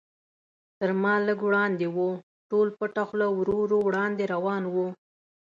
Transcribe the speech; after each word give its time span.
تر 0.79 0.89
ما 1.01 1.13
لږ 1.27 1.39
وړاندې 1.47 1.85
و، 1.95 1.97
ټول 2.49 2.67
پټه 2.77 3.03
خوله 3.09 3.27
ورو 3.37 3.57
ورو 3.63 3.79
وړاندې 3.87 4.23
روان 4.33 4.63
و. 4.73 4.75